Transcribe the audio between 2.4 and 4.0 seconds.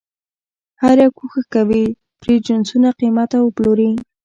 جنسونه قیمته وپلوري.